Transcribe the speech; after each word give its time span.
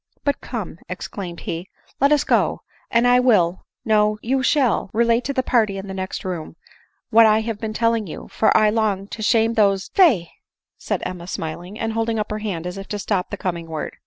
"But 0.25 0.41
come," 0.41 0.79
exclaimed 0.89 1.41
he," 1.41 1.69
let 2.01 2.11
us 2.11 2.23
go; 2.23 2.61
and 2.89 3.07
I 3.07 3.19
will 3.19 3.67
no, 3.85 4.17
you 4.23 4.41
shall— 4.41 4.89
relate 4.99 5.23
to 5.25 5.31
the 5.33 5.43
party 5.43 5.77
in 5.77 5.85
the 5.87 5.93
next 5.93 6.25
room 6.25 6.55
what 7.11 7.27
I 7.27 7.41
have 7.41 7.59
been 7.59 7.71
telling 7.71 8.07
you, 8.07 8.27
for 8.27 8.57
I 8.57 8.71
long 8.71 9.05
to 9.09 9.21
shame 9.21 9.53
those 9.53 9.89
d 9.89 10.01
—""Fye!" 10.03 10.31
said 10.79 11.03
Emma 11.05 11.27
smiling, 11.27 11.79
and 11.79 11.93
holding 11.93 12.17
up 12.17 12.31
her 12.31 12.39
hand 12.39 12.65
as 12.65 12.79
if 12.79 12.87
to 12.87 12.97
stop 12.97 13.29
the 13.29 13.37
coming 13.37 13.67
word. 13.67 13.95